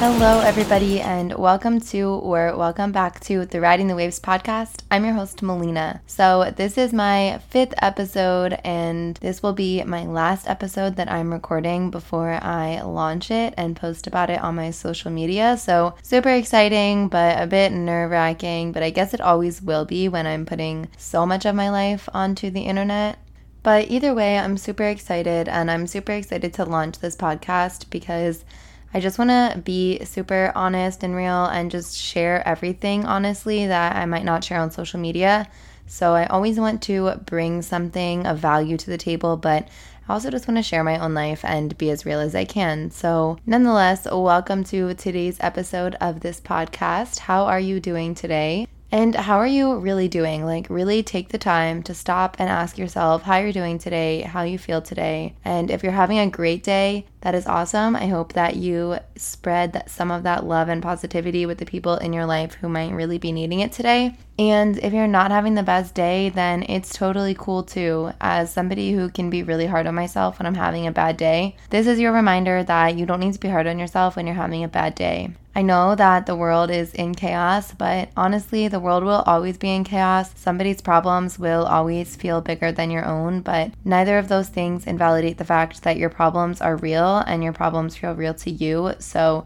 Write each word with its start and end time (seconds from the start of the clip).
Hello, 0.00 0.40
everybody, 0.40 0.98
and 0.98 1.34
welcome 1.34 1.78
to 1.78 2.08
or 2.08 2.56
welcome 2.56 2.90
back 2.90 3.20
to 3.20 3.44
the 3.44 3.60
Riding 3.60 3.86
the 3.86 3.94
Waves 3.94 4.18
podcast. 4.18 4.80
I'm 4.90 5.04
your 5.04 5.12
host, 5.12 5.42
Melina. 5.42 6.00
So, 6.06 6.54
this 6.56 6.78
is 6.78 6.94
my 6.94 7.38
fifth 7.50 7.74
episode, 7.82 8.58
and 8.64 9.16
this 9.16 9.42
will 9.42 9.52
be 9.52 9.84
my 9.84 10.06
last 10.06 10.48
episode 10.48 10.96
that 10.96 11.12
I'm 11.12 11.30
recording 11.30 11.90
before 11.90 12.42
I 12.42 12.80
launch 12.80 13.30
it 13.30 13.52
and 13.58 13.76
post 13.76 14.06
about 14.06 14.30
it 14.30 14.40
on 14.40 14.54
my 14.54 14.70
social 14.70 15.10
media. 15.10 15.58
So, 15.58 15.94
super 16.02 16.30
exciting, 16.30 17.08
but 17.08 17.38
a 17.38 17.46
bit 17.46 17.70
nerve 17.70 18.10
wracking, 18.10 18.72
but 18.72 18.82
I 18.82 18.88
guess 18.88 19.12
it 19.12 19.20
always 19.20 19.60
will 19.60 19.84
be 19.84 20.08
when 20.08 20.26
I'm 20.26 20.46
putting 20.46 20.88
so 20.96 21.26
much 21.26 21.44
of 21.44 21.54
my 21.54 21.68
life 21.68 22.08
onto 22.14 22.48
the 22.48 22.62
internet. 22.62 23.18
But 23.62 23.90
either 23.90 24.14
way, 24.14 24.38
I'm 24.38 24.56
super 24.56 24.84
excited, 24.84 25.46
and 25.46 25.70
I'm 25.70 25.86
super 25.86 26.12
excited 26.12 26.54
to 26.54 26.64
launch 26.64 27.00
this 27.00 27.16
podcast 27.16 27.90
because 27.90 28.46
I 28.92 28.98
just 28.98 29.18
want 29.18 29.30
to 29.30 29.56
be 29.62 30.04
super 30.04 30.50
honest 30.56 31.04
and 31.04 31.14
real 31.14 31.44
and 31.44 31.70
just 31.70 31.96
share 31.96 32.46
everything 32.46 33.04
honestly 33.04 33.68
that 33.68 33.94
I 33.94 34.04
might 34.04 34.24
not 34.24 34.42
share 34.42 34.58
on 34.58 34.72
social 34.72 34.98
media. 34.98 35.48
So 35.86 36.14
I 36.14 36.26
always 36.26 36.58
want 36.58 36.82
to 36.82 37.12
bring 37.24 37.62
something 37.62 38.26
of 38.26 38.38
value 38.38 38.76
to 38.76 38.86
the 38.90 38.98
table, 38.98 39.36
but 39.36 39.68
I 40.08 40.12
also 40.12 40.28
just 40.28 40.48
want 40.48 40.58
to 40.58 40.64
share 40.64 40.82
my 40.82 40.98
own 40.98 41.14
life 41.14 41.44
and 41.44 41.78
be 41.78 41.90
as 41.90 42.04
real 42.04 42.18
as 42.18 42.34
I 42.34 42.44
can. 42.44 42.90
So, 42.90 43.38
nonetheless, 43.46 44.08
welcome 44.10 44.64
to 44.64 44.94
today's 44.94 45.36
episode 45.38 45.94
of 46.00 46.18
this 46.18 46.40
podcast. 46.40 47.20
How 47.20 47.44
are 47.44 47.60
you 47.60 47.78
doing 47.78 48.16
today? 48.16 48.66
And 48.92 49.14
how 49.14 49.38
are 49.38 49.46
you 49.46 49.76
really 49.78 50.08
doing? 50.08 50.44
Like, 50.44 50.66
really 50.68 51.02
take 51.02 51.28
the 51.28 51.38
time 51.38 51.82
to 51.84 51.94
stop 51.94 52.36
and 52.40 52.48
ask 52.48 52.76
yourself 52.76 53.22
how 53.22 53.38
you're 53.38 53.52
doing 53.52 53.78
today, 53.78 54.22
how 54.22 54.42
you 54.42 54.58
feel 54.58 54.82
today. 54.82 55.36
And 55.44 55.70
if 55.70 55.82
you're 55.84 55.92
having 55.92 56.18
a 56.18 56.28
great 56.28 56.64
day, 56.64 57.06
that 57.20 57.34
is 57.34 57.46
awesome. 57.46 57.94
I 57.94 58.06
hope 58.06 58.32
that 58.32 58.56
you 58.56 58.98
spread 59.14 59.84
some 59.86 60.10
of 60.10 60.24
that 60.24 60.44
love 60.44 60.68
and 60.68 60.82
positivity 60.82 61.46
with 61.46 61.58
the 61.58 61.66
people 61.66 61.96
in 61.98 62.12
your 62.12 62.26
life 62.26 62.54
who 62.54 62.68
might 62.68 62.92
really 62.92 63.18
be 63.18 63.30
needing 63.30 63.60
it 63.60 63.70
today. 63.70 64.16
And 64.38 64.78
if 64.78 64.92
you're 64.92 65.06
not 65.06 65.30
having 65.30 65.54
the 65.54 65.62
best 65.62 65.94
day, 65.94 66.30
then 66.30 66.64
it's 66.68 66.96
totally 66.96 67.34
cool 67.34 67.62
too. 67.62 68.10
As 68.20 68.52
somebody 68.52 68.92
who 68.92 69.08
can 69.10 69.30
be 69.30 69.42
really 69.42 69.66
hard 69.66 69.86
on 69.86 69.94
myself 69.94 70.38
when 70.38 70.46
I'm 70.46 70.54
having 70.54 70.86
a 70.86 70.92
bad 70.92 71.16
day, 71.16 71.56
this 71.68 71.86
is 71.86 72.00
your 72.00 72.12
reminder 72.12 72.64
that 72.64 72.96
you 72.96 73.06
don't 73.06 73.20
need 73.20 73.34
to 73.34 73.40
be 73.40 73.48
hard 73.50 73.66
on 73.66 73.78
yourself 73.78 74.16
when 74.16 74.26
you're 74.26 74.34
having 74.34 74.64
a 74.64 74.68
bad 74.68 74.94
day. 74.94 75.30
I 75.54 75.62
know 75.62 75.96
that 75.96 76.26
the 76.26 76.36
world 76.36 76.70
is 76.70 76.94
in 76.94 77.14
chaos, 77.14 77.72
but 77.72 78.10
honestly, 78.16 78.68
the 78.68 78.78
world 78.78 79.02
will 79.02 79.22
always 79.26 79.58
be 79.58 79.70
in 79.70 79.82
chaos. 79.82 80.30
Somebody's 80.36 80.80
problems 80.80 81.40
will 81.40 81.64
always 81.64 82.14
feel 82.14 82.40
bigger 82.40 82.70
than 82.70 82.90
your 82.90 83.04
own, 83.04 83.40
but 83.40 83.72
neither 83.84 84.16
of 84.16 84.28
those 84.28 84.48
things 84.48 84.86
invalidate 84.86 85.38
the 85.38 85.44
fact 85.44 85.82
that 85.82 85.96
your 85.96 86.08
problems 86.08 86.60
are 86.60 86.76
real 86.76 87.18
and 87.26 87.42
your 87.42 87.52
problems 87.52 87.96
feel 87.96 88.14
real 88.14 88.34
to 88.34 88.50
you. 88.50 88.92
So 89.00 89.44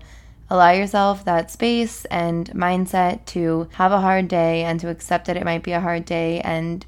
allow 0.50 0.72
yourself 0.72 1.24
that 1.24 1.50
space 1.50 2.04
and 2.06 2.50
mindset 2.50 3.24
to 3.26 3.68
have 3.72 3.92
a 3.92 4.00
hard 4.00 4.28
day 4.28 4.62
and 4.64 4.78
to 4.80 4.90
accept 4.90 5.26
that 5.26 5.38
it 5.38 5.44
might 5.44 5.62
be 5.62 5.72
a 5.72 5.80
hard 5.80 6.04
day 6.04 6.40
and 6.42 6.84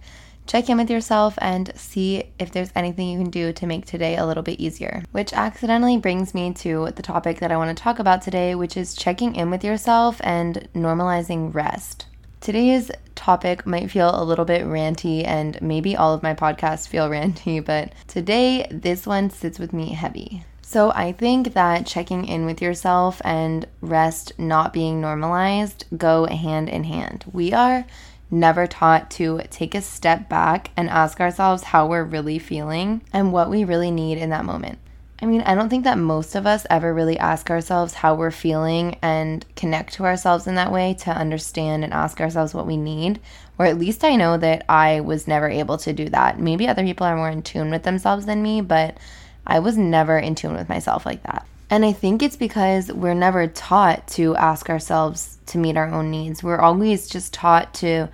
check 0.47 0.69
in 0.69 0.79
with 0.79 0.91
yourself 0.91 1.35
and 1.39 1.73
see 1.75 2.25
if 2.39 2.53
there's 2.53 2.71
anything 2.75 3.09
you 3.09 3.19
can 3.19 3.31
do 3.31 3.53
to 3.53 3.67
make 3.67 3.87
today 3.87 4.17
a 4.17 4.27
little 4.27 4.43
bit 4.43 4.61
easier. 4.61 5.03
Which 5.13 5.33
accidentally 5.33 5.99
brings 5.99 6.35
me 6.35 6.53
to 6.55 6.91
the 6.95 7.03
topic 7.03 7.41
that 7.41 7.53
I 7.53 7.57
want 7.57 7.77
to 7.77 7.83
talk 7.83 7.99
about 7.99 8.23
today, 8.23 8.55
which 8.55 8.77
is 8.77 8.95
checking 8.95 9.35
in 9.35 9.51
with 9.51 9.65
yourself 9.65 10.21
and 10.23 10.69
normalizing 10.75 11.55
rest. 11.55 12.07
Today's 12.41 12.91
topic 13.15 13.67
might 13.67 13.91
feel 13.91 14.11
a 14.15 14.23
little 14.23 14.45
bit 14.45 14.65
ranty, 14.65 15.27
and 15.27 15.61
maybe 15.61 15.97
all 15.97 16.15
of 16.15 16.23
my 16.23 16.35
podcasts 16.35 16.87
feel 16.87 17.09
ranty, 17.11 17.65
but 17.65 17.93
today 18.07 18.69
this 18.71 19.07
one 19.07 19.31
sits 19.31 19.59
with 19.59 19.73
me 19.73 19.91
heavy. 19.95 20.45
So, 20.63 20.91
I 20.93 21.13
think 21.13 21.55
that 21.55 21.87
checking 21.87 22.27
in 22.27 22.45
with 22.45 22.61
yourself 22.61 23.23
and 23.25 23.67
rest 23.81 24.33
not 24.37 24.73
being 24.73 25.01
normalized 25.01 25.85
go 25.97 26.27
hand 26.27 26.69
in 26.69 26.83
hand. 26.83 27.25
We 27.33 27.53
are 27.53 27.85
never 28.31 28.67
taught 28.67 29.11
to 29.13 29.41
take 29.51 29.75
a 29.75 29.81
step 29.81 30.29
back 30.29 30.71
and 30.77 30.89
ask 30.91 31.21
ourselves 31.21 31.63
how 31.63 31.87
we're 31.87 32.05
really 32.05 32.39
feeling 32.39 33.03
and 33.13 33.33
what 33.33 33.51
we 33.51 33.65
really 33.65 33.91
need 33.91 34.19
in 34.19 34.31
that 34.31 34.45
moment. 34.45 34.79
I 35.21 35.25
mean, 35.25 35.41
I 35.43 35.55
don't 35.55 35.71
think 35.71 35.85
that 35.85 35.97
most 35.97 36.35
of 36.35 36.47
us 36.47 36.67
ever 36.69 36.93
really 36.93 37.19
ask 37.19 37.49
ourselves 37.51 37.95
how 37.95 38.15
we're 38.15 38.31
feeling 38.31 38.97
and 39.01 39.47
connect 39.57 39.95
to 39.95 40.05
ourselves 40.05 40.47
in 40.47 40.57
that 40.57 40.73
way 40.73 40.95
to 41.01 41.11
understand 41.11 41.85
and 41.85 41.93
ask 41.95 42.21
ourselves 42.21 42.53
what 42.53 42.67
we 42.67 42.77
need. 42.77 43.21
Or 43.59 43.65
at 43.65 43.79
least 43.79 44.05
I 44.05 44.17
know 44.17 44.37
that 44.37 44.67
I 44.69 45.01
was 45.01 45.27
never 45.27 45.49
able 45.49 45.79
to 45.79 45.95
do 45.95 46.11
that. 46.11 46.39
Maybe 46.39 46.69
other 46.69 46.83
people 46.83 47.07
are 47.07 47.17
more 47.17 47.31
in 47.31 47.43
tune 47.43 47.71
with 47.71 47.83
themselves 47.83 48.27
than 48.27 48.43
me, 48.43 48.61
but 48.61 48.99
I 49.47 49.61
was 49.61 49.79
never 49.79 50.19
in 50.19 50.35
tune 50.35 50.55
with 50.55 50.69
myself 50.69 51.07
like 51.07 51.23
that. 51.23 51.47
And 51.69 51.85
I 51.85 51.93
think 51.93 52.23
it's 52.23 52.37
because 52.37 52.93
we're 52.93 53.15
never 53.15 53.49
taught 53.49 54.07
to 54.09 54.37
ask 54.37 54.71
ourselves 54.71 55.39
to 55.47 55.59
meet 55.59 55.77
our 55.77 55.89
own 55.89 56.11
needs. 56.11 56.43
We're 56.43 56.61
always 56.61 57.09
just 57.09 57.35
taught 57.35 57.75
to 57.75 58.09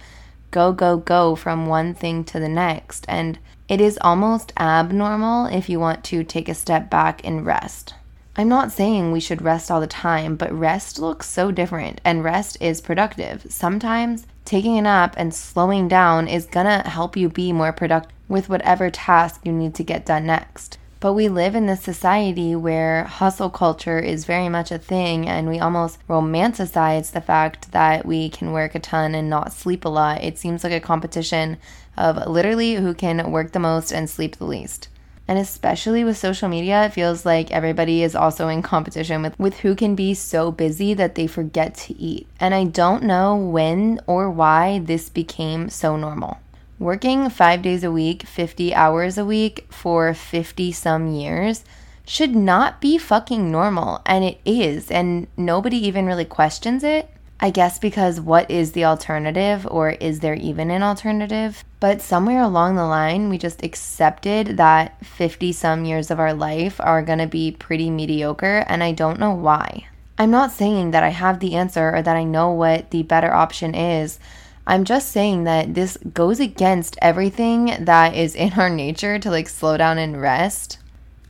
go, 0.51 0.73
go, 0.73 0.97
go 0.97 1.37
from 1.37 1.67
one 1.67 1.95
thing 1.95 2.25
to 2.25 2.41
the 2.41 2.49
next. 2.49 3.05
And 3.09 3.39
it 3.69 3.81
is 3.81 3.99
almost 4.01 4.53
abnormal 4.59 5.47
if 5.47 5.69
you 5.69 5.79
want 5.79 6.03
to 6.05 6.25
take 6.25 6.49
a 6.49 6.55
step 6.55 6.89
back 6.89 7.25
and 7.25 7.45
rest. 7.45 7.95
I'm 8.37 8.49
not 8.49 8.73
saying 8.73 9.13
we 9.13 9.21
should 9.21 9.43
rest 9.43 9.71
all 9.71 9.81
the 9.81 9.87
time, 9.87 10.37
but 10.37 10.51
rest 10.53 10.99
looks 10.99 11.29
so 11.29 11.51
different 11.51 12.01
and 12.03 12.25
rest 12.25 12.57
is 12.61 12.81
productive. 12.81 13.45
Sometimes 13.51 14.27
taking 14.47 14.79
a 14.79 14.83
nap 14.83 15.15
and 15.19 15.35
slowing 15.35 15.89
down 15.89 16.29
is 16.29 16.47
gonna 16.47 16.89
help 16.89 17.17
you 17.17 17.29
be 17.29 17.53
more 17.53 17.73
productive 17.73 18.13
with 18.29 18.49
whatever 18.49 18.89
task 18.89 19.43
you 19.45 19.53
need 19.53 19.75
to 19.75 19.85
get 19.85 20.07
done 20.07 20.25
next. 20.25 20.79
But 21.03 21.15
we 21.15 21.29
live 21.29 21.57
in 21.57 21.67
this 21.67 21.83
society 21.83 22.55
where 22.55 23.03
hustle 23.03 23.51
culture 23.51 23.99
is 23.99 24.25
very 24.25 24.49
much 24.49 24.71
a 24.71 24.79
thing, 24.79 25.29
and 25.29 25.49
we 25.49 25.59
almost 25.59 25.99
romanticize 26.07 27.11
the 27.11 27.21
fact 27.21 27.73
that 27.73 28.07
we 28.07 28.29
can 28.29 28.53
work 28.53 28.77
a 28.77 28.79
ton 28.79 29.13
and 29.17 29.29
not 29.29 29.53
sleep 29.53 29.85
a 29.85 29.89
lot. 29.89 30.23
It 30.23 30.39
seems 30.39 30.63
like 30.63 30.73
a 30.73 30.79
competition 30.79 31.57
of 31.97 32.25
literally 32.29 32.77
who 32.77 32.95
can 32.95 33.33
work 33.33 33.51
the 33.51 33.59
most 33.59 33.91
and 33.91 34.09
sleep 34.09 34.37
the 34.37 34.45
least. 34.45 34.87
And 35.27 35.41
especially 35.41 36.05
with 36.05 36.17
social 36.17 36.49
media, 36.49 36.85
it 36.85 36.93
feels 36.93 37.27
like 37.27 37.51
everybody 37.51 38.05
is 38.05 38.15
also 38.15 38.47
in 38.47 38.63
competition 38.63 39.23
with, 39.23 39.37
with 39.41 39.59
who 39.59 39.75
can 39.75 39.97
be 39.97 40.15
so 40.15 40.53
busy 40.53 40.95
that 40.95 41.17
they 41.17 41.27
forget 41.27 41.75
to 41.79 41.99
eat. 41.99 42.29
And 42.39 42.55
I 42.55 42.63
don't 42.63 43.03
know 43.03 43.35
when 43.35 43.99
or 44.07 44.31
why 44.31 44.79
this 44.79 45.09
became 45.09 45.69
so 45.69 45.97
normal. 45.97 46.39
Working 46.83 47.31
five 47.31 47.63
days 47.63 47.85
a 47.85 47.93
week, 47.93 48.25
50 48.25 48.75
hours 48.75 49.17
a 49.17 49.25
week 49.25 49.67
for 49.71 50.13
50 50.13 50.73
some 50.73 51.07
years 51.07 51.65
should 52.05 52.35
not 52.35 52.81
be 52.81 52.99
fucking 52.99 53.53
normal. 53.53 54.03
And 54.05 54.25
it 54.25 54.41
is. 54.45 54.91
And 54.91 55.29
nobody 55.37 55.77
even 55.87 56.07
really 56.07 56.25
questions 56.25 56.83
it. 56.83 57.09
I 57.39 57.51
guess 57.51 57.79
because 57.79 58.21
what 58.21 58.51
is 58.51 58.73
the 58.73 58.85
alternative, 58.85 59.65
or 59.71 59.91
is 59.91 60.19
there 60.19 60.35
even 60.35 60.73
an 60.73 60.83
alternative? 60.83 61.63
But 61.79 62.03
somewhere 62.03 62.43
along 62.43 62.75
the 62.75 62.85
line, 62.85 63.29
we 63.29 63.39
just 63.39 63.63
accepted 63.63 64.57
that 64.57 65.07
50 65.07 65.53
some 65.53 65.85
years 65.85 66.11
of 66.11 66.19
our 66.19 66.35
life 66.35 66.81
are 66.81 67.01
gonna 67.01 67.29
be 67.29 67.53
pretty 67.53 67.91
mediocre, 67.91 68.65
and 68.67 68.83
I 68.83 68.91
don't 68.91 69.21
know 69.21 69.31
why. 69.31 69.87
I'm 70.19 70.33
not 70.33 70.51
saying 70.51 70.91
that 70.91 71.05
I 71.05 71.11
have 71.11 71.39
the 71.39 71.55
answer 71.55 71.95
or 71.95 72.03
that 72.03 72.17
I 72.17 72.25
know 72.25 72.51
what 72.51 72.91
the 72.91 73.05
better 73.05 73.33
option 73.33 73.77
is. 73.77 74.19
I'm 74.65 74.85
just 74.85 75.11
saying 75.11 75.45
that 75.45 75.75
this 75.75 75.99
goes 76.15 76.39
against 76.39 76.97
everything 77.03 77.77
that 77.81 78.15
is 78.15 78.37
in 78.37 78.53
our 78.53 78.71
nature 78.71 79.19
to 79.19 79.31
like 79.31 79.49
slow 79.49 79.77
down 79.77 79.99
and 79.99 80.21
rest, 80.21 80.79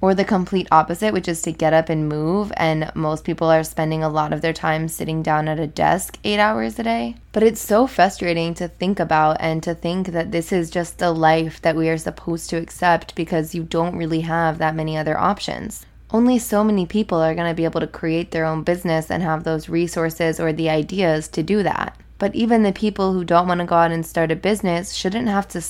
or 0.03 0.15
the 0.15 0.25
complete 0.25 0.69
opposite, 0.71 1.15
which 1.15 1.29
is 1.29 1.41
to 1.43 1.53
get 1.53 1.73
up 1.73 1.89
and 1.89 2.09
move. 2.09 2.53
And 2.59 2.91
most 2.95 3.25
people 3.25 3.49
are 3.49 3.65
spending 3.65 4.03
a 4.03 4.11
lot 4.11 4.35
of 4.35 4.43
their 4.43 4.53
time 4.53 4.87
sitting 4.87 5.23
down 5.23 5.49
at 5.49 5.59
a 5.59 5.67
desk 5.67 6.19
eight 6.25 6.39
hours 6.39 6.79
a 6.79 6.83
day. 6.83 7.15
But 7.33 7.43
it's 7.43 7.61
so 7.61 7.87
frustrating 7.87 8.53
to 8.55 8.69
think 8.69 9.01
about 9.01 9.39
and 9.41 9.63
to 9.63 9.75
think 9.75 10.09
that 10.09 10.31
this 10.31 10.53
is 10.53 10.71
just 10.71 10.99
the 10.99 11.13
life 11.13 11.63
that 11.63 11.77
we 11.77 11.89
are 11.89 11.97
supposed 11.97 12.51
to 12.51 12.57
accept 12.57 13.15
because 13.15 13.55
you 13.55 13.63
don't 13.63 13.97
really 13.97 14.21
have 14.21 14.59
that 14.59 14.75
many 14.75 14.97
other 14.99 15.19
options 15.19 15.87
only 16.15 16.39
so 16.39 16.63
many 16.63 16.85
people 16.85 17.19
are 17.19 17.35
going 17.35 17.49
to 17.49 17.55
be 17.55 17.65
able 17.65 17.81
to 17.81 17.87
create 17.87 18.33
their 18.33 18.45
own 18.45 18.63
business 18.63 19.11
and 19.11 19.23
have 19.23 19.45
those 19.45 19.71
resources 19.71 20.39
or 20.39 20.53
the 20.53 20.69
ideas 20.69 21.27
to 21.27 21.43
do 21.43 21.63
that. 21.63 21.97
But 22.23 22.37
even 22.37 22.63
the 22.63 22.71
people 22.71 23.13
who 23.13 23.25
don't 23.25 23.49
want 23.49 23.59
to 23.59 23.67
go 23.67 23.75
out 23.75 23.91
and 23.91 24.07
start 24.07 24.31
a 24.31 24.37
business 24.37 24.93
shouldn't 24.93 25.27
have 25.27 25.49
to 25.49 25.63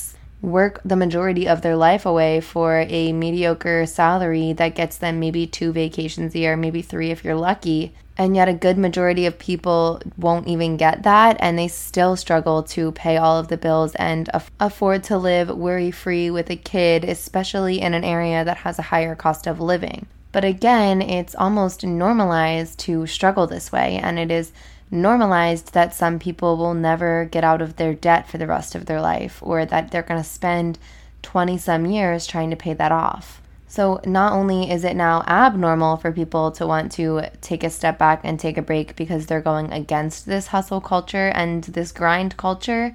work 0.42 0.82
the 0.84 0.96
majority 0.96 1.48
of 1.48 1.62
their 1.62 1.76
life 1.76 2.04
away 2.04 2.42
for 2.42 2.84
a 2.90 3.14
mediocre 3.14 3.86
salary 3.86 4.52
that 4.52 4.74
gets 4.74 4.98
them 4.98 5.18
maybe 5.18 5.46
two 5.46 5.72
vacations 5.72 6.34
a 6.34 6.40
year, 6.40 6.54
maybe 6.54 6.82
three 6.82 7.10
if 7.10 7.24
you're 7.24 7.36
lucky. 7.36 7.94
And 8.18 8.36
yet, 8.36 8.50
a 8.50 8.52
good 8.52 8.76
majority 8.76 9.24
of 9.24 9.38
people 9.38 10.02
won't 10.18 10.46
even 10.46 10.76
get 10.76 11.04
that, 11.04 11.38
and 11.40 11.58
they 11.58 11.68
still 11.68 12.16
struggle 12.16 12.62
to 12.64 12.92
pay 12.92 13.16
all 13.16 13.38
of 13.38 13.48
the 13.48 13.56
bills 13.56 13.94
and 13.94 14.28
af- 14.34 14.50
afford 14.60 15.04
to 15.04 15.16
live 15.16 15.48
worry 15.48 15.90
free 15.90 16.30
with 16.30 16.50
a 16.50 16.56
kid, 16.56 17.02
especially 17.02 17.80
in 17.80 17.94
an 17.94 18.04
area 18.04 18.44
that 18.44 18.58
has 18.58 18.78
a 18.78 18.82
higher 18.82 19.14
cost 19.14 19.46
of 19.46 19.58
living. 19.58 20.06
But 20.32 20.44
again, 20.44 21.00
it's 21.00 21.34
almost 21.34 21.82
normalized 21.82 22.78
to 22.80 23.06
struggle 23.06 23.46
this 23.46 23.72
way, 23.72 23.98
and 24.02 24.18
it 24.18 24.30
is 24.30 24.52
normalized 24.92 25.72
that 25.72 25.94
some 25.94 26.18
people 26.18 26.56
will 26.56 26.74
never 26.74 27.24
get 27.24 27.42
out 27.42 27.62
of 27.62 27.76
their 27.76 27.94
debt 27.94 28.28
for 28.28 28.38
the 28.38 28.46
rest 28.46 28.74
of 28.74 28.86
their 28.86 29.00
life 29.00 29.42
or 29.42 29.64
that 29.64 29.90
they're 29.90 30.02
going 30.02 30.22
to 30.22 30.28
spend 30.28 30.78
20 31.22 31.56
some 31.56 31.86
years 31.86 32.26
trying 32.26 32.50
to 32.50 32.56
pay 32.56 32.74
that 32.74 32.92
off. 32.92 33.40
So, 33.66 34.02
not 34.04 34.34
only 34.34 34.70
is 34.70 34.84
it 34.84 34.96
now 34.96 35.22
abnormal 35.26 35.96
for 35.96 36.12
people 36.12 36.52
to 36.52 36.66
want 36.66 36.92
to 36.92 37.22
take 37.40 37.64
a 37.64 37.70
step 37.70 37.96
back 37.98 38.20
and 38.22 38.38
take 38.38 38.58
a 38.58 38.62
break 38.62 38.96
because 38.96 39.24
they're 39.24 39.40
going 39.40 39.72
against 39.72 40.26
this 40.26 40.48
hustle 40.48 40.82
culture 40.82 41.28
and 41.28 41.64
this 41.64 41.90
grind 41.90 42.36
culture, 42.36 42.94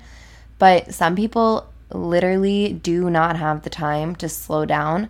but 0.59 0.93
some 0.93 1.15
people 1.15 1.67
literally 1.91 2.73
do 2.73 3.09
not 3.09 3.37
have 3.37 3.63
the 3.63 3.71
time 3.71 4.15
to 4.17 4.29
slow 4.29 4.65
down. 4.65 5.09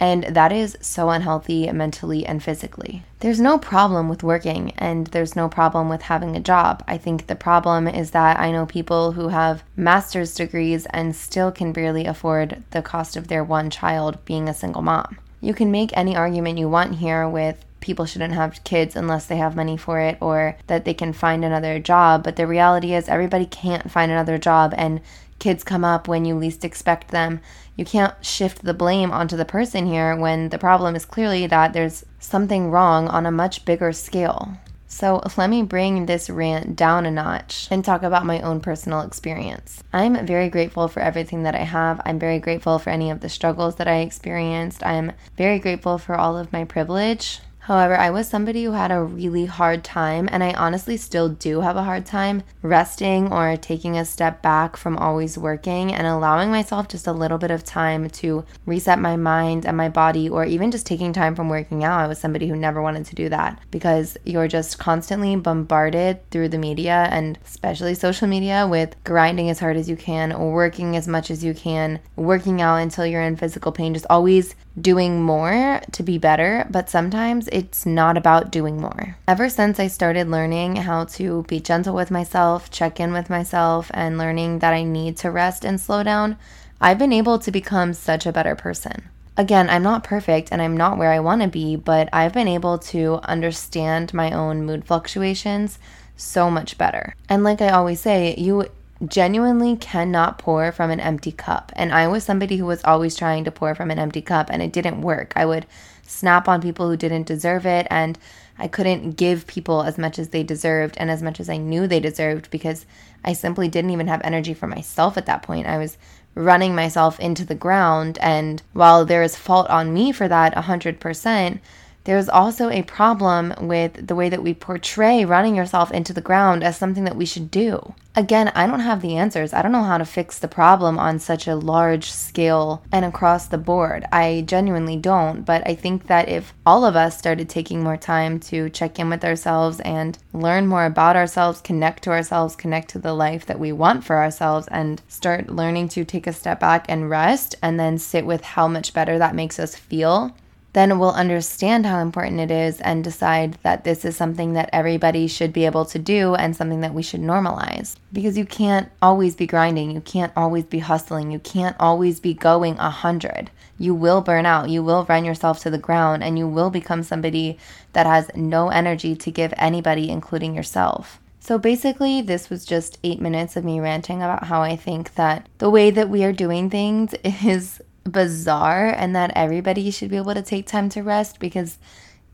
And 0.00 0.24
that 0.24 0.52
is 0.52 0.76
so 0.80 1.10
unhealthy 1.10 1.70
mentally 1.70 2.26
and 2.26 2.42
physically. 2.42 3.04
There's 3.20 3.40
no 3.40 3.58
problem 3.58 4.08
with 4.08 4.22
working 4.22 4.72
and 4.76 5.06
there's 5.08 5.36
no 5.36 5.48
problem 5.48 5.88
with 5.88 6.02
having 6.02 6.36
a 6.36 6.40
job. 6.40 6.82
I 6.86 6.98
think 6.98 7.26
the 7.26 7.36
problem 7.36 7.86
is 7.86 8.10
that 8.10 8.38
I 8.38 8.50
know 8.50 8.66
people 8.66 9.12
who 9.12 9.28
have 9.28 9.62
master's 9.76 10.34
degrees 10.34 10.86
and 10.90 11.14
still 11.14 11.52
can 11.52 11.72
barely 11.72 12.06
afford 12.06 12.64
the 12.70 12.82
cost 12.82 13.16
of 13.16 13.28
their 13.28 13.44
one 13.44 13.70
child 13.70 14.24
being 14.24 14.48
a 14.48 14.54
single 14.54 14.82
mom. 14.82 15.18
You 15.40 15.54
can 15.54 15.70
make 15.70 15.96
any 15.96 16.16
argument 16.16 16.58
you 16.58 16.68
want 16.68 16.96
here 16.96 17.28
with 17.28 17.64
people 17.84 18.06
shouldn't 18.06 18.32
have 18.32 18.64
kids 18.64 18.96
unless 18.96 19.26
they 19.26 19.36
have 19.36 19.54
money 19.54 19.76
for 19.76 20.00
it 20.00 20.16
or 20.18 20.56
that 20.68 20.86
they 20.86 20.94
can 20.94 21.12
find 21.12 21.44
another 21.44 21.78
job, 21.78 22.24
but 22.24 22.34
the 22.36 22.46
reality 22.46 22.94
is 22.94 23.10
everybody 23.10 23.44
can't 23.44 23.90
find 23.90 24.10
another 24.10 24.38
job 24.38 24.72
and 24.78 25.02
kids 25.44 25.62
come 25.62 25.84
up 25.84 26.08
when 26.08 26.24
you 26.24 26.34
least 26.34 26.64
expect 26.64 27.08
them. 27.08 27.38
You 27.76 27.84
can't 27.84 28.14
shift 28.24 28.64
the 28.64 28.72
blame 28.72 29.10
onto 29.12 29.36
the 29.36 29.44
person 29.44 29.84
here 29.84 30.16
when 30.16 30.48
the 30.48 30.56
problem 30.56 30.96
is 30.96 31.04
clearly 31.04 31.46
that 31.48 31.74
there's 31.74 32.02
something 32.18 32.70
wrong 32.70 33.08
on 33.08 33.26
a 33.26 33.30
much 33.30 33.66
bigger 33.66 33.92
scale. 33.92 34.56
So, 34.88 35.20
let 35.36 35.50
me 35.50 35.62
bring 35.62 36.06
this 36.06 36.30
rant 36.30 36.76
down 36.76 37.04
a 37.04 37.10
notch 37.10 37.68
and 37.70 37.84
talk 37.84 38.02
about 38.02 38.24
my 38.24 38.40
own 38.40 38.60
personal 38.60 39.02
experience. 39.02 39.84
I'm 39.92 40.24
very 40.24 40.48
grateful 40.48 40.88
for 40.88 41.00
everything 41.00 41.42
that 41.42 41.54
I 41.54 41.64
have. 41.64 42.00
I'm 42.06 42.18
very 42.18 42.38
grateful 42.38 42.78
for 42.78 42.88
any 42.88 43.10
of 43.10 43.20
the 43.20 43.28
struggles 43.28 43.74
that 43.74 43.88
I 43.88 43.96
experienced. 43.96 44.82
I'm 44.82 45.12
very 45.36 45.58
grateful 45.58 45.98
for 45.98 46.14
all 46.14 46.38
of 46.38 46.54
my 46.54 46.64
privilege. 46.64 47.40
However, 47.64 47.96
I 47.96 48.10
was 48.10 48.28
somebody 48.28 48.64
who 48.64 48.72
had 48.72 48.92
a 48.92 49.02
really 49.02 49.46
hard 49.46 49.84
time, 49.84 50.28
and 50.30 50.44
I 50.44 50.52
honestly 50.52 50.98
still 50.98 51.30
do 51.30 51.62
have 51.62 51.76
a 51.76 51.82
hard 51.82 52.04
time 52.04 52.42
resting 52.60 53.32
or 53.32 53.56
taking 53.56 53.96
a 53.96 54.04
step 54.04 54.42
back 54.42 54.76
from 54.76 54.98
always 54.98 55.38
working 55.38 55.90
and 55.90 56.06
allowing 56.06 56.50
myself 56.50 56.88
just 56.88 57.06
a 57.06 57.12
little 57.12 57.38
bit 57.38 57.50
of 57.50 57.64
time 57.64 58.10
to 58.10 58.44
reset 58.66 58.98
my 58.98 59.16
mind 59.16 59.64
and 59.64 59.78
my 59.78 59.88
body, 59.88 60.28
or 60.28 60.44
even 60.44 60.70
just 60.70 60.84
taking 60.84 61.14
time 61.14 61.34
from 61.34 61.48
working 61.48 61.84
out. 61.84 62.00
I 62.00 62.06
was 62.06 62.18
somebody 62.18 62.48
who 62.48 62.56
never 62.56 62.82
wanted 62.82 63.06
to 63.06 63.14
do 63.14 63.30
that 63.30 63.58
because 63.70 64.18
you're 64.24 64.46
just 64.46 64.78
constantly 64.78 65.34
bombarded 65.34 66.20
through 66.30 66.50
the 66.50 66.58
media 66.58 67.08
and 67.10 67.38
especially 67.46 67.94
social 67.94 68.28
media 68.28 68.66
with 68.66 68.94
grinding 69.04 69.48
as 69.48 69.58
hard 69.58 69.78
as 69.78 69.88
you 69.88 69.96
can, 69.96 70.32
or 70.32 70.52
working 70.52 70.96
as 70.96 71.08
much 71.08 71.30
as 71.30 71.42
you 71.42 71.54
can, 71.54 71.98
working 72.16 72.60
out 72.60 72.76
until 72.76 73.06
you're 73.06 73.22
in 73.22 73.36
physical 73.36 73.72
pain, 73.72 73.94
just 73.94 74.04
always 74.10 74.54
doing 74.78 75.22
more 75.22 75.80
to 75.92 76.02
be 76.02 76.18
better, 76.18 76.66
but 76.68 76.90
sometimes 76.90 77.48
it's 77.54 77.86
not 77.86 78.16
about 78.16 78.50
doing 78.50 78.80
more. 78.80 79.16
Ever 79.28 79.48
since 79.48 79.78
I 79.78 79.86
started 79.86 80.28
learning 80.28 80.74
how 80.74 81.04
to 81.04 81.44
be 81.44 81.60
gentle 81.60 81.94
with 81.94 82.10
myself, 82.10 82.68
check 82.68 82.98
in 82.98 83.12
with 83.12 83.30
myself, 83.30 83.92
and 83.94 84.18
learning 84.18 84.58
that 84.58 84.74
I 84.74 84.82
need 84.82 85.16
to 85.18 85.30
rest 85.30 85.64
and 85.64 85.80
slow 85.80 86.02
down, 86.02 86.36
I've 86.80 86.98
been 86.98 87.12
able 87.12 87.38
to 87.38 87.52
become 87.52 87.94
such 87.94 88.26
a 88.26 88.32
better 88.32 88.56
person. 88.56 89.08
Again, 89.36 89.70
I'm 89.70 89.84
not 89.84 90.02
perfect 90.02 90.48
and 90.50 90.60
I'm 90.60 90.76
not 90.76 90.98
where 90.98 91.12
I 91.12 91.20
want 91.20 91.42
to 91.42 91.48
be, 91.48 91.76
but 91.76 92.08
I've 92.12 92.32
been 92.32 92.48
able 92.48 92.78
to 92.78 93.20
understand 93.22 94.12
my 94.12 94.32
own 94.32 94.64
mood 94.64 94.84
fluctuations 94.84 95.78
so 96.16 96.50
much 96.50 96.76
better. 96.76 97.14
And 97.28 97.44
like 97.44 97.60
I 97.60 97.68
always 97.68 98.00
say, 98.00 98.34
you 98.36 98.66
genuinely 99.06 99.76
cannot 99.76 100.38
pour 100.38 100.72
from 100.72 100.90
an 100.90 101.00
empty 101.00 101.32
cup. 101.32 101.72
And 101.76 101.92
I 101.92 102.06
was 102.08 102.24
somebody 102.24 102.56
who 102.56 102.66
was 102.66 102.84
always 102.84 103.16
trying 103.16 103.44
to 103.44 103.50
pour 103.50 103.74
from 103.74 103.90
an 103.90 103.98
empty 103.98 104.22
cup 104.22 104.50
and 104.50 104.62
it 104.62 104.72
didn't 104.72 105.02
work. 105.02 105.32
I 105.36 105.46
would 105.46 105.66
snap 106.06 106.48
on 106.48 106.62
people 106.62 106.88
who 106.88 106.96
didn't 106.96 107.26
deserve 107.26 107.66
it 107.66 107.86
and 107.90 108.18
I 108.58 108.68
couldn't 108.68 109.12
give 109.12 109.46
people 109.46 109.82
as 109.82 109.98
much 109.98 110.18
as 110.18 110.28
they 110.28 110.42
deserved 110.42 110.96
and 110.98 111.10
as 111.10 111.22
much 111.22 111.40
as 111.40 111.48
I 111.48 111.56
knew 111.56 111.86
they 111.86 112.00
deserved 112.00 112.50
because 112.50 112.86
I 113.24 113.32
simply 113.32 113.68
didn't 113.68 113.90
even 113.90 114.06
have 114.06 114.20
energy 114.22 114.54
for 114.54 114.66
myself 114.66 115.16
at 115.16 115.26
that 115.26 115.42
point. 115.42 115.66
I 115.66 115.78
was 115.78 115.96
running 116.34 116.74
myself 116.74 117.18
into 117.18 117.44
the 117.44 117.54
ground 117.54 118.18
and 118.20 118.62
while 118.72 119.04
there 119.04 119.22
is 119.22 119.36
fault 119.36 119.68
on 119.68 119.92
me 119.92 120.12
for 120.12 120.28
that 120.28 120.54
100%, 120.54 121.58
there's 122.04 122.28
also 122.28 122.70
a 122.70 122.82
problem 122.82 123.54
with 123.60 124.06
the 124.06 124.14
way 124.14 124.28
that 124.28 124.42
we 124.42 124.54
portray 124.54 125.24
running 125.24 125.54
yourself 125.54 125.90
into 125.90 126.12
the 126.12 126.20
ground 126.20 126.62
as 126.62 126.76
something 126.76 127.04
that 127.04 127.16
we 127.16 127.26
should 127.26 127.50
do. 127.50 127.94
Again, 128.16 128.52
I 128.54 128.66
don't 128.68 128.80
have 128.80 129.00
the 129.00 129.16
answers. 129.16 129.52
I 129.52 129.60
don't 129.60 129.72
know 129.72 129.82
how 129.82 129.98
to 129.98 130.04
fix 130.04 130.38
the 130.38 130.46
problem 130.46 131.00
on 131.00 131.18
such 131.18 131.48
a 131.48 131.56
large 131.56 132.12
scale 132.12 132.84
and 132.92 133.04
across 133.04 133.48
the 133.48 133.58
board. 133.58 134.04
I 134.12 134.44
genuinely 134.46 134.96
don't. 134.96 135.42
But 135.42 135.66
I 135.66 135.74
think 135.74 136.06
that 136.06 136.28
if 136.28 136.54
all 136.64 136.84
of 136.84 136.94
us 136.94 137.18
started 137.18 137.48
taking 137.48 137.82
more 137.82 137.96
time 137.96 138.38
to 138.40 138.70
check 138.70 139.00
in 139.00 139.10
with 139.10 139.24
ourselves 139.24 139.80
and 139.80 140.16
learn 140.32 140.68
more 140.68 140.84
about 140.84 141.16
ourselves, 141.16 141.60
connect 141.60 142.04
to 142.04 142.10
ourselves, 142.10 142.54
connect 142.54 142.90
to 142.90 143.00
the 143.00 143.14
life 143.14 143.46
that 143.46 143.58
we 143.58 143.72
want 143.72 144.04
for 144.04 144.18
ourselves, 144.18 144.68
and 144.68 145.02
start 145.08 145.50
learning 145.50 145.88
to 145.88 146.04
take 146.04 146.28
a 146.28 146.32
step 146.32 146.60
back 146.60 146.86
and 146.88 147.10
rest, 147.10 147.56
and 147.62 147.80
then 147.80 147.98
sit 147.98 148.24
with 148.24 148.42
how 148.44 148.68
much 148.68 148.94
better 148.94 149.18
that 149.18 149.34
makes 149.34 149.58
us 149.58 149.74
feel, 149.74 150.36
then 150.74 150.98
we'll 150.98 151.12
understand 151.12 151.86
how 151.86 152.00
important 152.00 152.40
it 152.40 152.50
is 152.50 152.80
and 152.80 153.02
decide 153.04 153.56
that 153.62 153.84
this 153.84 154.04
is 154.04 154.16
something 154.16 154.54
that 154.54 154.68
everybody 154.72 155.28
should 155.28 155.52
be 155.52 155.64
able 155.64 155.84
to 155.84 156.00
do 156.00 156.34
and 156.34 156.54
something 156.54 156.80
that 156.80 156.92
we 156.92 157.02
should 157.02 157.20
normalize. 157.20 157.94
Because 158.12 158.36
you 158.36 158.44
can't 158.44 158.90
always 159.00 159.36
be 159.36 159.46
grinding, 159.46 159.92
you 159.92 160.00
can't 160.00 160.32
always 160.36 160.64
be 160.64 160.80
hustling, 160.80 161.30
you 161.30 161.38
can't 161.38 161.76
always 161.78 162.18
be 162.18 162.34
going 162.34 162.76
a 162.78 162.90
hundred. 162.90 163.50
You 163.78 163.94
will 163.94 164.20
burn 164.20 164.46
out, 164.46 164.68
you 164.68 164.82
will 164.82 165.04
run 165.04 165.24
yourself 165.24 165.60
to 165.60 165.70
the 165.70 165.78
ground, 165.78 166.24
and 166.24 166.36
you 166.38 166.48
will 166.48 166.70
become 166.70 167.04
somebody 167.04 167.56
that 167.92 168.06
has 168.06 168.30
no 168.34 168.68
energy 168.68 169.14
to 169.14 169.30
give 169.30 169.54
anybody, 169.56 170.10
including 170.10 170.56
yourself. 170.56 171.20
So 171.38 171.56
basically, 171.56 172.20
this 172.20 172.50
was 172.50 172.64
just 172.64 172.98
eight 173.04 173.20
minutes 173.20 173.56
of 173.56 173.64
me 173.64 173.78
ranting 173.78 174.22
about 174.22 174.44
how 174.44 174.62
I 174.62 174.74
think 174.74 175.14
that 175.14 175.46
the 175.58 175.70
way 175.70 175.90
that 175.90 176.08
we 176.08 176.24
are 176.24 176.32
doing 176.32 176.68
things 176.68 177.14
is 177.24 177.80
bizarre 178.04 178.88
and 178.88 179.14
that 179.16 179.32
everybody 179.34 179.90
should 179.90 180.10
be 180.10 180.16
able 180.16 180.34
to 180.34 180.42
take 180.42 180.66
time 180.66 180.88
to 180.90 181.02
rest 181.02 181.38
because 181.40 181.78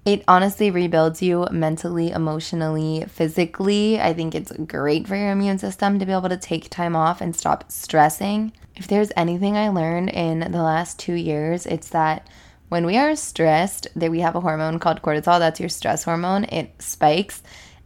it 0.04 0.24
honestly 0.26 0.70
rebuilds 0.70 1.20
you 1.20 1.46
mentally, 1.50 2.10
emotionally, 2.10 3.04
physically. 3.08 4.00
I 4.00 4.14
think 4.14 4.34
it's 4.34 4.52
great 4.52 5.06
for 5.06 5.16
your 5.16 5.30
immune 5.30 5.58
system 5.58 5.98
to 5.98 6.06
be 6.06 6.12
able 6.12 6.30
to 6.30 6.36
take 6.36 6.70
time 6.70 6.96
off 6.96 7.20
and 7.20 7.36
stop 7.36 7.70
stressing. 7.70 8.52
If 8.76 8.86
there's 8.86 9.12
anything 9.14 9.56
I 9.56 9.68
learned 9.68 10.10
in 10.10 10.40
the 10.52 10.62
last 10.62 10.98
two 10.98 11.14
years, 11.14 11.66
it's 11.66 11.90
that 11.90 12.26
when 12.70 12.86
we 12.86 12.96
are 12.96 13.14
stressed, 13.14 13.88
that 13.96 14.10
we 14.10 14.20
have 14.20 14.36
a 14.36 14.40
hormone 14.40 14.78
called 14.78 15.02
cortisol, 15.02 15.38
that's 15.38 15.60
your 15.60 15.68
stress 15.68 16.04
hormone, 16.04 16.44
it 16.44 16.80
spikes 16.80 17.42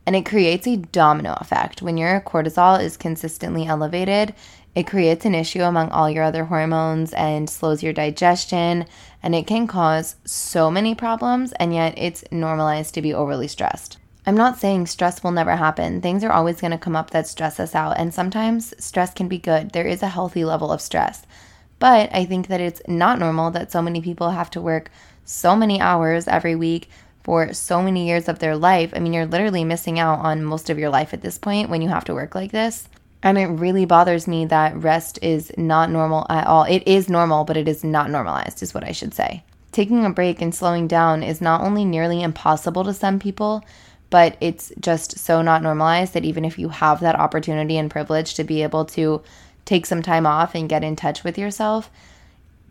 and 0.07 0.15
it 0.15 0.27
creates 0.27 0.67
a 0.67 0.77
domino 0.77 1.35
effect. 1.41 1.83
When 1.83 1.97
your 1.97 2.21
cortisol 2.21 2.83
is 2.83 2.97
consistently 2.97 3.67
elevated, 3.67 4.35
it 4.75 4.87
creates 4.87 5.25
an 5.25 5.35
issue 5.35 5.63
among 5.63 5.91
all 5.91 6.11
your 6.11 6.25
other 6.25 6.45
hormones 6.45 7.13
and 7.13 7.49
slows 7.49 7.83
your 7.83 7.93
digestion, 7.93 8.87
and 9.23 9.35
it 9.35 9.47
can 9.47 9.67
cause 9.67 10.17
so 10.25 10.71
many 10.71 10.95
problems, 10.95 11.53
and 11.53 11.73
yet 11.73 11.95
it's 11.97 12.25
normalized 12.31 12.95
to 12.95 13.03
be 13.03 13.15
overly 13.15 13.49
stressed. 13.49 13.99
I'm 14.27 14.37
not 14.37 14.59
saying 14.59 14.87
stress 14.87 15.23
will 15.23 15.33
never 15.33 15.55
happen. 15.55 16.01
Things 16.01 16.25
are 16.25 16.33
always 16.33 16.61
going 16.61 16.71
to 16.71 16.79
come 16.79 16.97
up 16.97 17.11
that 17.11 17.27
stress 17.27 17.61
us 17.61 17.75
out, 17.75 17.99
and 17.99 18.13
sometimes 18.13 18.75
stress 18.83 19.13
can 19.13 19.29
be 19.29 19.39
good. 19.39 19.73
There 19.73 19.87
is 19.87 20.03
a 20.03 20.09
healthy 20.09 20.45
level 20.45 20.73
of 20.73 20.81
stress. 20.81 21.25
But 21.79 22.09
I 22.15 22.25
think 22.25 22.47
that 22.49 22.61
it's 22.61 22.81
not 22.89 23.19
normal 23.19 23.51
that 23.51 23.71
so 23.71 23.83
many 23.83 24.01
people 24.01 24.31
have 24.31 24.51
to 24.53 24.61
work 24.61 24.91
so 25.25 25.55
many 25.55 25.81
hours 25.81 26.27
every 26.27 26.57
week 26.57 26.89
for 27.23 27.53
so 27.53 27.83
many 27.83 28.07
years 28.07 28.29
of 28.29 28.39
their 28.39 28.57
life. 28.57 28.93
I 28.95 28.99
mean, 28.99 29.13
you're 29.13 29.27
literally 29.27 29.65
missing 29.65 29.99
out 29.99 30.21
on 30.21 30.45
most 30.45 30.71
of 30.71 30.79
your 30.79 30.91
life 30.91 31.13
at 31.13 31.23
this 31.23 31.39
point 31.39 31.71
when 31.71 31.83
you 31.83 31.89
have 31.89 32.05
to 32.05 32.15
work 32.15 32.35
like 32.35 32.53
this. 32.53 32.89
And 33.25 33.39
it 33.39 33.47
really 33.47 33.87
bothers 33.87 34.29
me 34.29 34.45
that 34.47 34.77
rest 34.77 35.19
is 35.23 35.51
not 35.57 35.91
normal 35.91 36.27
at 36.29 36.47
all. 36.47 36.65
It 36.65 36.83
is 36.87 37.09
normal, 37.09 37.45
but 37.45 37.57
it 37.57 37.67
is 37.67 37.83
not 37.83 38.11
normalized, 38.11 38.63
is 38.63 38.75
what 38.75 38.85
I 38.85 38.93
should 38.93 39.15
say. 39.15 39.43
Taking 39.73 40.05
a 40.05 40.11
break 40.11 40.43
and 40.43 40.55
slowing 40.55 40.87
down 40.87 41.23
is 41.23 41.41
not 41.41 41.63
only 41.63 41.87
nearly 41.87 42.23
impossible 42.23 42.85
to 42.85 42.93
some 42.93 43.19
people, 43.19 43.65
but 44.11 44.37
it's 44.43 44.73
just 44.79 45.19
so 45.19 45.41
not 45.41 45.63
normalized 45.63 46.13
that 46.13 46.27
even 46.27 46.45
if 46.45 46.59
you 46.59 46.69
have 46.69 47.01
that 47.01 47.19
opportunity 47.19 47.79
and 47.79 47.91
privilege 47.91 48.35
to 48.35 48.45
be 48.45 48.63
able 48.63 48.85
to 48.85 49.23
take 49.65 49.87
some 49.87 50.03
time 50.03 50.27
off 50.27 50.55
and 50.55 50.69
get 50.69 50.85
in 50.85 50.95
touch 50.95 51.25
with 51.25 51.39
yourself, 51.39 51.91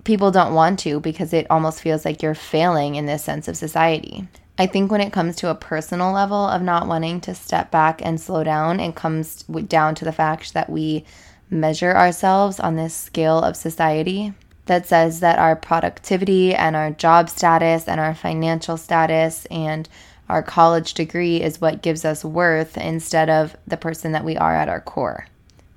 people 0.04 0.30
don't 0.30 0.54
want 0.54 0.78
to 0.80 1.00
because 1.00 1.34
it 1.34 1.48
almost 1.50 1.82
feels 1.82 2.06
like 2.06 2.22
you're 2.22 2.36
failing 2.36 2.94
in 2.94 3.08
this 3.08 3.24
sense 3.24 3.48
of 3.48 3.58
society. 3.58 4.28
I 4.58 4.68
think 4.68 4.92
when 4.92 5.02
it 5.02 5.12
comes 5.12 5.36
to 5.38 5.50
a 5.50 5.56
personal 5.56 6.12
level 6.12 6.48
of 6.48 6.62
not 6.62 6.88
wanting 6.88 7.22
to 7.22 7.34
step 7.34 7.72
back 7.72 8.02
and 8.06 8.22
slow 8.22 8.44
down, 8.44 8.80
it 8.80 8.96
comes 8.96 9.44
down 9.44 9.96
to 9.96 10.06
the 10.06 10.12
fact 10.12 10.54
that 10.54 10.70
we 10.70 11.06
measure 11.50 11.96
ourselves 11.96 12.60
on 12.60 12.76
this 12.76 12.94
scale 12.94 13.40
of 13.40 13.56
society 13.56 14.34
that 14.66 14.86
says 14.86 15.20
that 15.22 15.40
our 15.40 15.56
productivity 15.56 16.54
and 16.54 16.76
our 16.76 16.92
job 16.92 17.30
status 17.30 17.88
and 17.88 18.00
our 18.00 18.14
financial 18.14 18.78
status 18.78 19.46
and 19.48 19.90
our 20.30 20.44
college 20.44 20.94
degree 20.94 21.42
is 21.42 21.60
what 21.60 21.82
gives 21.82 22.06
us 22.06 22.24
worth 22.24 22.78
instead 22.78 23.30
of 23.30 23.56
the 23.68 23.76
person 23.76 24.12
that 24.12 24.24
we 24.24 24.38
are 24.38 24.56
at 24.56 24.70
our 24.70 24.82
core. 24.82 25.28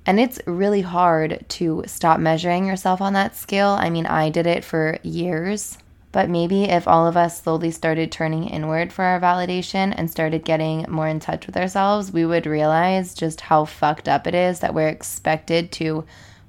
And 0.05 0.19
it's 0.19 0.39
really 0.45 0.81
hard 0.81 1.43
to 1.49 1.83
stop 1.85 2.19
measuring 2.19 2.65
yourself 2.65 3.01
on 3.01 3.13
that 3.13 3.35
scale. 3.35 3.69
I 3.69 3.89
mean, 3.89 4.05
I 4.05 4.29
did 4.29 4.47
it 4.47 4.63
for 4.63 4.99
years 5.03 5.77
But 6.11 6.29
maybe 6.29 6.63
if 6.65 6.87
all 6.87 7.05
of 7.05 7.17
us 7.17 7.41
slowly 7.41 7.71
started 7.71 8.11
turning 8.11 8.47
inward 8.47 8.93
for 8.93 9.03
our 9.03 9.19
validation 9.19 9.93
and 9.95 10.09
started 10.09 10.45
getting 10.45 10.85
more 10.89 11.07
in 11.07 11.19
touch 11.19 11.45
with 11.45 11.57
ourselves, 11.57 12.11
we 12.11 12.25
would 12.25 12.45
realize 12.45 13.13
just 13.13 13.41
how 13.41 13.65
fucked 13.65 14.07
up 14.07 14.25
it 14.25 14.33
is 14.33 14.59
that 14.61 14.73
we're 14.73 14.87
expected 14.87 15.71
to 15.73 16.05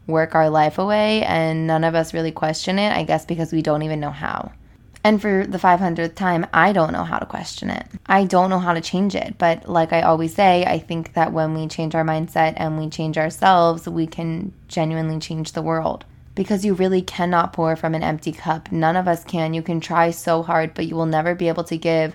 work 0.07 0.35
our 0.35 0.49
life 0.49 0.79
away 0.79 1.23
and 1.25 1.67
none 1.67 1.85
of 1.85 1.95
us 1.95 2.15
really 2.15 2.33
question 2.33 2.79
it, 2.79 2.97
I 2.97 3.05
guess 3.05 3.27
because 3.27 3.53
we 3.53 3.63
don't 3.63 3.83
even 3.83 4.01
know 4.01 4.11
how. 4.11 4.53
And 5.05 5.21
for 5.21 5.47
the 5.47 5.59
500th 5.59 6.15
time, 6.15 6.47
I 6.53 6.73
don't 6.73 6.93
know 6.93 7.05
how 7.05 7.19
to 7.19 7.27
question 7.27 7.71
it. 7.71 7.87
I 8.07 8.25
don't 8.25 8.51
know 8.51 8.59
how 8.59 8.75
to 8.75 8.81
change 8.81 9.15
it. 9.15 9.37
But 9.39 9.69
like 9.69 9.93
I 9.93 10.03
always 10.03 10.35
say, 10.35 10.65
I 10.65 10.79
think 10.79 11.15
that 11.15 11.33
when 11.33 11.55
we 11.55 11.69
change 11.69 11.95
our 11.95 12.05
mindset 12.05 12.55
and 12.57 12.79
we 12.79 12.89
change 12.91 13.17
ourselves, 13.17 13.89
we 13.89 14.07
can 14.07 14.53
genuinely 14.67 15.19
change 15.19 15.53
the 15.53 15.63
world. 15.63 16.05
Because 16.39 16.65
you 16.65 16.75
really 16.75 17.03
cannot 17.03 17.53
pour 17.53 17.75
from 17.75 17.97
an 17.97 18.05
empty 18.05 18.31
cup. 18.31 18.71
None 18.71 18.95
of 18.95 19.09
us 19.09 19.25
can. 19.25 19.55
You 19.55 19.63
can 19.63 19.81
try 19.81 20.13
so 20.13 20.45
hard, 20.45 20.73
but 20.73 20.87
you 20.87 20.95
will 20.95 21.05
never 21.05 21.35
be 21.35 21.49
able 21.49 21.65
to 21.65 21.77
give 21.77 22.15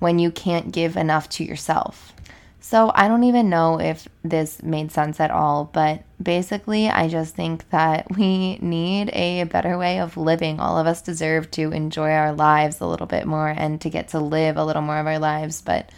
when 0.00 0.18
you 0.18 0.32
can't 0.32 0.72
give 0.72 0.96
enough 0.96 1.28
to 1.28 1.44
yourself. 1.44 2.12
So 2.58 2.90
I 2.96 3.06
don't 3.06 3.22
even 3.22 3.48
know 3.48 3.78
if 3.78 4.08
this 4.24 4.60
made 4.60 4.90
sense 4.90 5.20
at 5.20 5.30
all, 5.30 5.70
but 5.72 6.02
basically, 6.20 6.88
I 6.88 7.06
just 7.06 7.36
think 7.36 7.70
that 7.70 8.08
we 8.18 8.56
need 8.56 9.10
a 9.12 9.44
better 9.44 9.78
way 9.78 10.00
of 10.00 10.16
living. 10.16 10.58
All 10.58 10.76
of 10.76 10.88
us 10.88 11.00
deserve 11.00 11.48
to 11.52 11.70
enjoy 11.70 12.10
our 12.10 12.32
lives 12.32 12.80
a 12.80 12.88
little 12.88 13.06
bit 13.06 13.24
more 13.24 13.54
and 13.56 13.80
to 13.82 13.88
get 13.88 14.08
to 14.08 14.18
live 14.18 14.56
a 14.56 14.64
little 14.64 14.82
more 14.82 14.98
of 14.98 15.06
our 15.06 15.20
lives. 15.20 15.62
But 15.62 15.90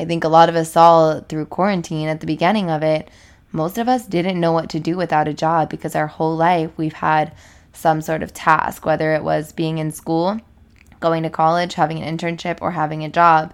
I 0.00 0.06
think 0.06 0.24
a 0.24 0.28
lot 0.28 0.48
of 0.48 0.56
us 0.56 0.72
saw 0.72 1.20
through 1.20 1.46
quarantine 1.46 2.08
at 2.08 2.18
the 2.18 2.26
beginning 2.26 2.68
of 2.68 2.82
it, 2.82 3.08
most 3.56 3.78
of 3.78 3.88
us 3.88 4.06
didn't 4.06 4.38
know 4.38 4.52
what 4.52 4.70
to 4.70 4.80
do 4.80 4.96
without 4.96 5.26
a 5.26 5.34
job 5.34 5.70
because 5.70 5.96
our 5.96 6.06
whole 6.06 6.36
life 6.36 6.70
we've 6.76 6.92
had 6.92 7.32
some 7.72 8.00
sort 8.00 8.22
of 8.22 8.32
task, 8.32 8.86
whether 8.86 9.14
it 9.14 9.24
was 9.24 9.52
being 9.52 9.78
in 9.78 9.90
school, 9.90 10.40
going 11.00 11.22
to 11.24 11.30
college, 11.30 11.74
having 11.74 12.02
an 12.02 12.16
internship, 12.16 12.58
or 12.60 12.70
having 12.70 13.04
a 13.04 13.08
job 13.08 13.52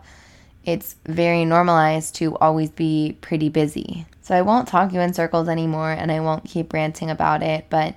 it's 0.64 0.96
very 1.06 1.44
normalized 1.44 2.14
to 2.16 2.36
always 2.36 2.70
be 2.70 3.16
pretty 3.20 3.48
busy. 3.48 4.06
So 4.22 4.34
I 4.34 4.42
won't 4.42 4.68
talk 4.68 4.92
you 4.92 5.00
in 5.00 5.12
circles 5.12 5.48
anymore 5.48 5.90
and 5.90 6.12
I 6.12 6.20
won't 6.20 6.44
keep 6.44 6.72
ranting 6.72 7.10
about 7.10 7.42
it. 7.42 7.66
But 7.68 7.96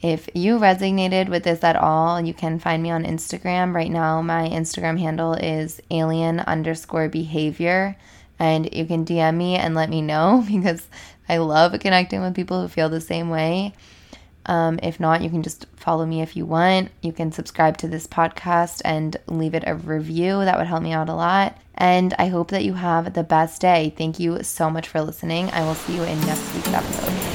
if 0.00 0.28
you 0.34 0.58
resonated 0.58 1.28
with 1.28 1.44
this 1.44 1.62
at 1.62 1.76
all, 1.76 2.20
you 2.20 2.32
can 2.32 2.58
find 2.58 2.82
me 2.82 2.90
on 2.90 3.04
Instagram. 3.04 3.74
Right 3.74 3.90
now, 3.90 4.22
my 4.22 4.48
Instagram 4.48 4.98
handle 4.98 5.34
is 5.34 5.80
alien 5.90 6.40
underscore 6.40 7.08
behavior. 7.08 7.96
And 8.38 8.72
you 8.72 8.84
can 8.86 9.04
DM 9.04 9.36
me 9.36 9.56
and 9.56 9.74
let 9.74 9.90
me 9.90 10.00
know 10.00 10.44
because 10.50 10.88
I 11.28 11.38
love 11.38 11.78
connecting 11.80 12.20
with 12.20 12.34
people 12.34 12.62
who 12.62 12.68
feel 12.68 12.88
the 12.88 13.00
same 13.00 13.30
way. 13.30 13.74
Um, 14.46 14.78
if 14.82 15.00
not, 15.00 15.22
you 15.22 15.30
can 15.30 15.42
just 15.42 15.66
follow 15.76 16.06
me 16.06 16.22
if 16.22 16.36
you 16.36 16.46
want. 16.46 16.90
You 17.02 17.12
can 17.12 17.32
subscribe 17.32 17.76
to 17.78 17.88
this 17.88 18.06
podcast 18.06 18.80
and 18.84 19.16
leave 19.26 19.54
it 19.54 19.64
a 19.66 19.74
review. 19.74 20.38
That 20.44 20.56
would 20.56 20.68
help 20.68 20.82
me 20.82 20.92
out 20.92 21.08
a 21.08 21.14
lot. 21.14 21.58
And 21.74 22.14
I 22.18 22.28
hope 22.28 22.50
that 22.52 22.64
you 22.64 22.74
have 22.74 23.12
the 23.12 23.24
best 23.24 23.60
day. 23.60 23.92
Thank 23.96 24.20
you 24.20 24.42
so 24.42 24.70
much 24.70 24.88
for 24.88 25.02
listening. 25.02 25.50
I 25.50 25.62
will 25.62 25.74
see 25.74 25.96
you 25.96 26.02
in 26.04 26.20
next 26.20 26.54
week's 26.54 26.72
episode. 26.72 27.25